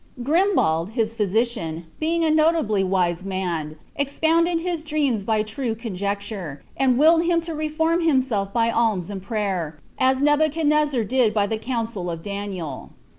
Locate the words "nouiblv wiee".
2.31-3.23